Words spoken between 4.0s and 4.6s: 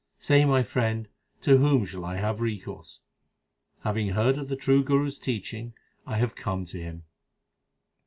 heard of the